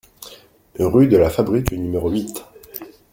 [0.79, 2.43] Rue de la Fabrique au numéro huit